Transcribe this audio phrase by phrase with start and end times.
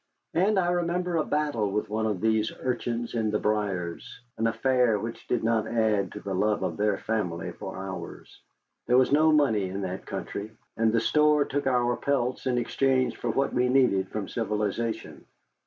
[0.33, 4.97] And I remember a battle with one of these urchins in the briers, an affair
[4.97, 8.41] which did not add to the love of their family for ours.
[8.87, 13.17] There was no money in that country, and the store took our pelts in exchange
[13.17, 15.23] for what we needed from civilization.